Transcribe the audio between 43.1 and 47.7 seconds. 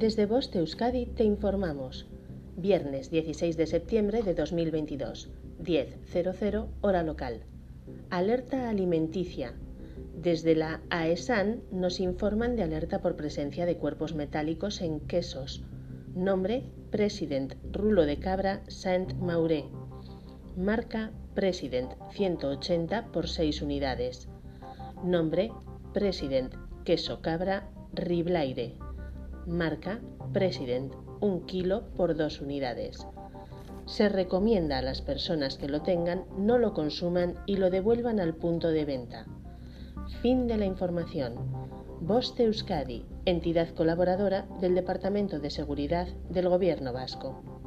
entidad colaboradora del Departamento de Seguridad del Gobierno Vasco.